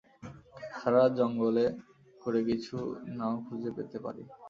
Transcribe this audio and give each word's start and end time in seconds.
সারারাত 0.73 1.11
জঙ্গলে 1.19 1.65
ঘুরে 2.21 2.41
কিছু 2.49 2.75
নাও 3.17 3.35
খুঁজে 3.45 3.71
পেতে 3.77 3.97
পারি। 4.05 4.23